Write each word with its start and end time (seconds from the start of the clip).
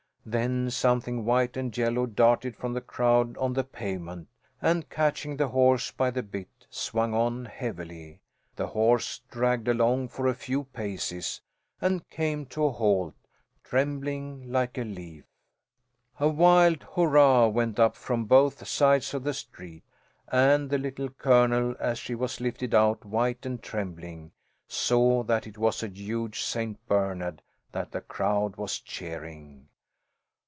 Then 0.23 0.69
something 0.69 1.25
white 1.25 1.57
and 1.57 1.75
yellow 1.75 2.05
darted 2.05 2.55
from 2.55 2.73
the 2.73 2.79
crowd 2.81 3.35
on 3.39 3.53
the 3.53 3.63
pavement, 3.63 4.27
and 4.61 4.87
catching 4.87 5.35
the 5.35 5.47
horse 5.47 5.89
by 5.89 6.11
the 6.11 6.21
bit, 6.21 6.67
swung 6.69 7.15
on 7.15 7.45
heavily. 7.45 8.19
The 8.55 8.67
horse 8.67 9.19
dragged 9.31 9.67
along 9.67 10.09
for 10.09 10.27
a 10.27 10.35
few 10.35 10.65
paces, 10.65 11.41
and 11.81 12.07
came 12.11 12.45
to 12.45 12.65
a 12.65 12.71
halt, 12.71 13.15
trembling 13.63 14.51
like 14.51 14.77
a 14.77 14.83
leaf. 14.83 15.23
A 16.19 16.29
wild 16.29 16.83
hurrah 16.93 17.47
went 17.47 17.79
up 17.79 17.95
from 17.95 18.25
both 18.25 18.67
sides 18.67 19.15
of 19.15 19.23
the 19.23 19.33
street, 19.33 19.81
and 20.31 20.69
the 20.69 20.77
Little 20.77 21.09
Colonel, 21.09 21.73
as 21.79 21.97
she 21.97 22.13
was 22.13 22.39
lifted 22.39 22.75
out 22.75 23.03
white 23.03 23.43
and 23.43 23.61
trembling, 23.63 24.33
saw 24.67 25.23
that 25.23 25.47
it 25.47 25.57
was 25.57 25.81
a 25.81 25.89
huge 25.89 26.41
St. 26.43 26.77
Bernard 26.87 27.41
that 27.71 27.91
the 27.91 28.01
crowd 28.01 28.55
was 28.55 28.79
cheering. 28.79 29.67